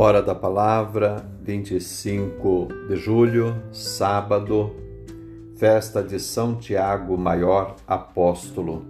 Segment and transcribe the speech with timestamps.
[0.00, 4.72] Hora da Palavra, 25 de julho, sábado,
[5.56, 8.86] festa de São Tiago Maior Apóstolo.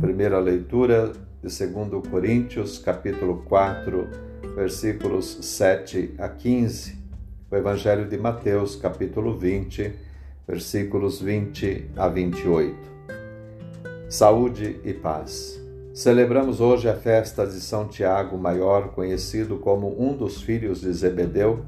[0.00, 4.08] Primeira leitura de 2 Coríntios, capítulo 4,
[4.56, 6.98] versículos 7 a 15.
[7.48, 9.92] O Evangelho de Mateus, capítulo 20,
[10.48, 12.76] versículos 20 a 28.
[14.08, 15.63] Saúde e paz.
[15.94, 21.64] Celebramos hoje a festa de São Tiago Maior, conhecido como um dos filhos de Zebedeu,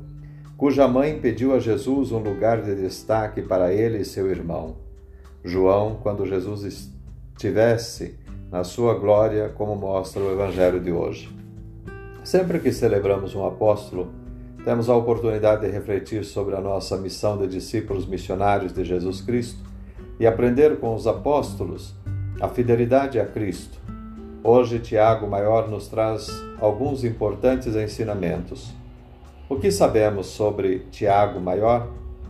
[0.57, 4.79] cuja mãe pediu a Jesus um lugar de destaque para ele e seu irmão.
[5.45, 6.91] João, quando Jesus
[7.37, 8.19] estivesse
[8.51, 11.31] na sua glória, como mostra o Evangelho de hoje.
[12.25, 14.09] Sempre que celebramos um apóstolo,
[14.65, 19.61] temos a oportunidade de refletir sobre a nossa missão de discípulos missionários de Jesus Cristo
[20.19, 21.95] e aprender com os apóstolos
[22.41, 23.87] a fidelidade a Cristo
[24.49, 26.29] Hoje, Tiago Maior nos traz
[26.61, 28.73] alguns importantes ensinamentos.
[29.49, 31.89] O que sabemos sobre Tiago Maior?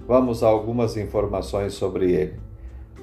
[0.09, 2.41] Vamos a algumas informações sobre ele.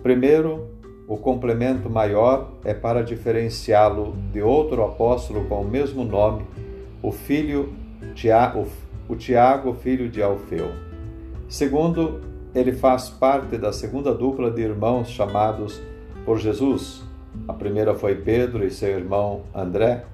[0.02, 0.68] Primeiro,
[1.08, 6.48] o complemento maior é para diferenciá-lo de outro apóstolo com o mesmo nome,
[7.00, 7.72] o filho
[8.16, 8.66] Tiago,
[9.08, 10.72] o Tiago, filho de Alfeu.
[11.48, 12.20] Segundo,
[12.56, 15.80] ele faz parte da segunda dupla de irmãos chamados
[16.26, 17.13] por Jesus,
[17.48, 20.06] a primeira foi Pedro e seu irmão André.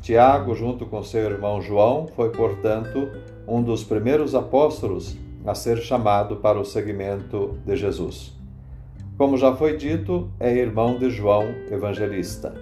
[0.00, 3.08] Tiago, junto com seu irmão João, foi, portanto,
[3.46, 8.36] um dos primeiros apóstolos a ser chamado para o seguimento de Jesus.
[9.16, 12.54] Como já foi dito, é irmão de João Evangelista.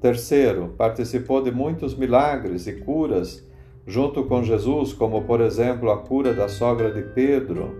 [0.00, 3.46] Terceiro, participou de muitos milagres e curas
[3.86, 7.74] junto com Jesus, como por exemplo a cura da sogra de Pedro.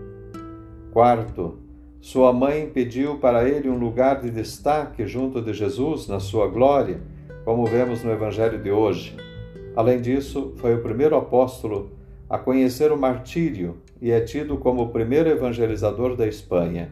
[0.91, 1.59] Quarto,
[1.99, 7.01] sua mãe pediu para ele um lugar de destaque junto de Jesus na sua glória,
[7.43, 9.15] como vemos no Evangelho de hoje.
[9.75, 11.91] Além disso, foi o primeiro apóstolo
[12.29, 16.89] a conhecer o martírio e é tido como o primeiro evangelizador da Espanha.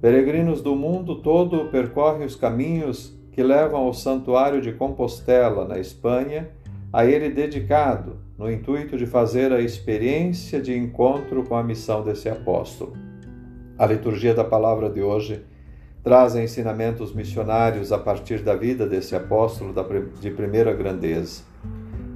[0.00, 6.50] Peregrinos do mundo todo percorrem os caminhos que levam ao Santuário de Compostela, na Espanha,
[6.92, 12.28] a ele dedicado, no intuito de fazer a experiência de encontro com a missão desse
[12.28, 13.03] apóstolo.
[13.76, 15.44] A liturgia da palavra de hoje
[16.00, 19.74] traz ensinamentos missionários a partir da vida desse apóstolo
[20.20, 21.42] de primeira grandeza.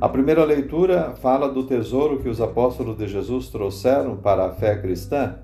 [0.00, 4.76] A primeira leitura fala do tesouro que os apóstolos de Jesus trouxeram para a fé
[4.76, 5.38] cristã,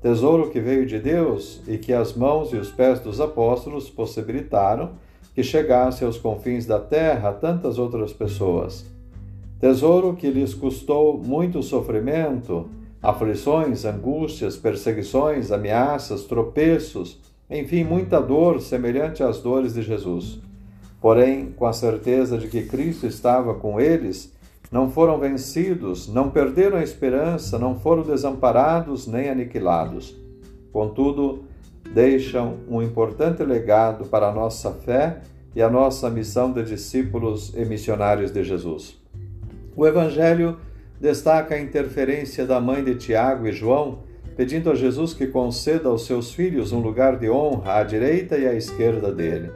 [0.00, 4.94] tesouro que veio de Deus e que as mãos e os pés dos apóstolos possibilitaram
[5.32, 8.84] que chegasse aos confins da terra a tantas outras pessoas.
[9.60, 12.68] Tesouro que lhes custou muito sofrimento,
[13.02, 17.20] aflições, angústias, perseguições, ameaças, tropeços,
[17.50, 20.38] enfim, muita dor semelhante às dores de Jesus.
[21.00, 24.32] Porém, com a certeza de que Cristo estava com eles,
[24.70, 30.16] não foram vencidos, não perderam a esperança, não foram desamparados nem aniquilados.
[30.72, 31.44] Contudo,
[31.92, 35.20] deixam um importante legado para a nossa fé
[35.54, 38.96] e a nossa missão de discípulos e missionários de Jesus.
[39.76, 40.56] O Evangelho
[41.02, 44.04] destaca a interferência da mãe de Tiago e João,
[44.36, 48.46] pedindo a Jesus que conceda aos seus filhos um lugar de honra à direita e
[48.46, 49.50] à esquerda dele.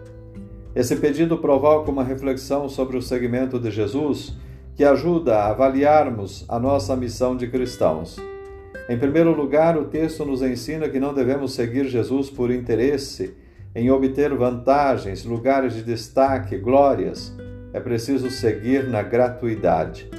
[0.75, 4.37] Esse pedido provoca uma reflexão sobre o segmento de Jesus
[4.75, 8.17] que ajuda a avaliarmos a nossa missão de cristãos.
[8.89, 13.37] Em primeiro lugar, o texto nos ensina que não devemos seguir Jesus por interesse
[13.73, 17.33] em obter vantagens, lugares de destaque, glórias.
[17.73, 20.11] É preciso seguir na gratuidade.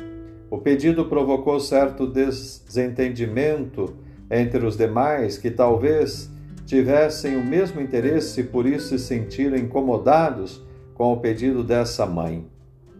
[0.49, 3.95] O pedido provocou certo desentendimento
[4.29, 6.29] entre os demais que talvez
[6.65, 10.61] tivessem o mesmo interesse e por isso se sentiram incomodados
[10.93, 12.45] com o pedido dessa mãe.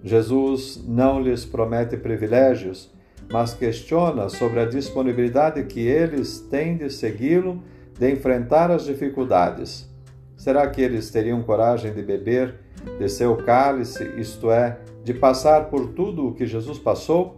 [0.04, 2.92] Jesus não lhes promete privilégios,
[3.30, 7.62] mas questiona sobre a disponibilidade que eles têm de segui-lo,
[7.98, 9.90] de enfrentar as dificuldades.
[10.38, 12.56] Será que eles teriam coragem de beber
[13.00, 17.38] de seu cálice, isto é, de passar por tudo o que Jesus passou?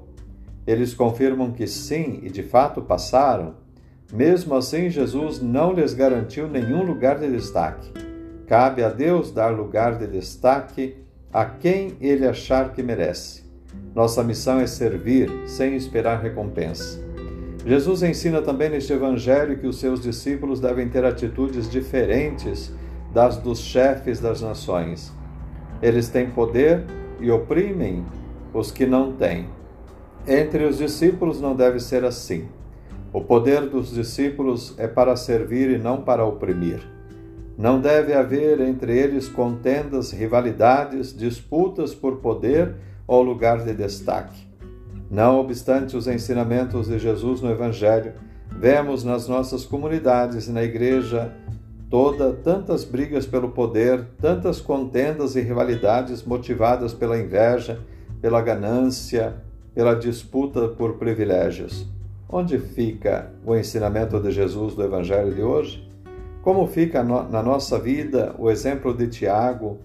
[0.66, 3.58] Eles confirmam que sim, e de fato passaram.
[4.12, 7.92] Mesmo assim, Jesus não lhes garantiu nenhum lugar de destaque.
[8.48, 10.96] Cabe a Deus dar lugar de destaque
[11.32, 13.44] a quem ele achar que merece.
[13.94, 17.00] Nossa missão é servir sem esperar recompensa.
[17.64, 22.74] Jesus ensina também neste Evangelho que os seus discípulos devem ter atitudes diferentes
[23.14, 25.14] das dos chefes das nações.
[25.84, 28.06] Eles têm poder e oprimem
[28.54, 29.48] os que não têm.
[30.28, 32.48] Entre os discípulos não deve ser assim.
[33.12, 36.80] O poder dos discípulos é para servir e não para oprimir.
[37.58, 42.76] Não deve haver entre eles contendas, rivalidades, disputas por poder
[43.08, 44.48] ou lugar de destaque.
[45.10, 48.14] Não obstante os ensinamentos de Jesus no Evangelho,
[48.52, 51.34] vemos nas nossas comunidades e na igreja
[51.90, 57.80] toda tantas brigas pelo poder, tantas contendas e rivalidades motivadas pela inveja,
[58.22, 59.38] pela ganância,
[59.74, 61.88] pela disputa por privilégios.
[62.30, 65.90] Onde fica o ensinamento de Jesus do Evangelho de hoje?
[66.44, 69.80] Como fica na nossa vida o exemplo de Tiago,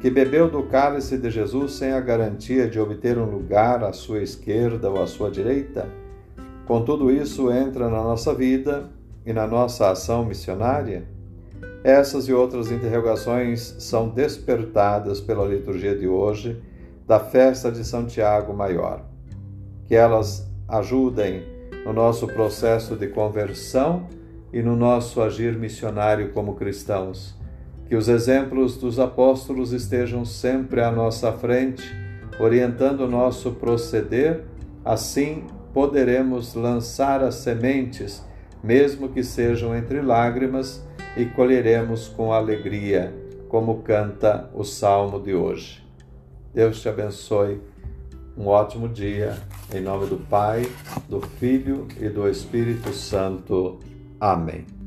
[0.00, 4.22] que bebeu do cálice de Jesus sem a garantia de obter um lugar à sua
[4.22, 5.88] esquerda ou à sua direita?
[6.66, 8.88] Com tudo isso, entra na nossa vida
[9.26, 11.19] e na nossa ação missionária?
[11.82, 16.62] Essas e outras interrogações são despertadas pela liturgia de hoje
[17.06, 19.02] da festa de São Tiago Maior.
[19.86, 21.42] Que elas ajudem
[21.84, 24.06] no nosso processo de conversão
[24.52, 27.34] e no nosso agir missionário como cristãos.
[27.86, 31.82] Que os exemplos dos apóstolos estejam sempre à nossa frente,
[32.38, 34.44] orientando o nosso proceder,
[34.84, 38.22] assim poderemos lançar as sementes,
[38.62, 40.84] mesmo que sejam entre lágrimas,
[41.16, 43.12] e colheremos com alegria,
[43.48, 45.84] como canta o salmo de hoje.
[46.54, 47.60] Deus te abençoe
[48.36, 49.36] um ótimo dia,
[49.74, 50.70] em nome do Pai,
[51.08, 53.78] do Filho e do Espírito Santo.
[54.18, 54.79] Amém.